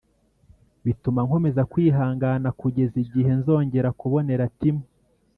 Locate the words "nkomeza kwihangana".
1.27-2.49